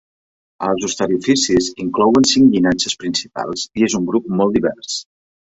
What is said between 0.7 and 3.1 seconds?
ostariofisis inclouen cinc llinatges